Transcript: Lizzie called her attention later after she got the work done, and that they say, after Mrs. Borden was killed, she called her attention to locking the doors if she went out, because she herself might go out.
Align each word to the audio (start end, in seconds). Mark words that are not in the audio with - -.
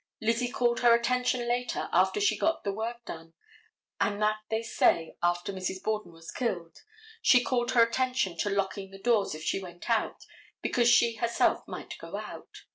Lizzie 0.19 0.49
called 0.51 0.79
her 0.79 0.95
attention 0.95 1.47
later 1.47 1.87
after 1.91 2.19
she 2.19 2.35
got 2.35 2.63
the 2.63 2.73
work 2.73 3.05
done, 3.05 3.33
and 3.99 4.19
that 4.19 4.39
they 4.49 4.63
say, 4.63 5.15
after 5.21 5.53
Mrs. 5.53 5.83
Borden 5.83 6.11
was 6.11 6.31
killed, 6.31 6.79
she 7.21 7.43
called 7.43 7.73
her 7.73 7.83
attention 7.83 8.35
to 8.39 8.49
locking 8.49 8.89
the 8.89 8.97
doors 8.97 9.35
if 9.35 9.43
she 9.43 9.61
went 9.61 9.91
out, 9.91 10.25
because 10.63 10.89
she 10.89 11.17
herself 11.17 11.67
might 11.67 11.99
go 11.99 12.17
out. 12.17 12.63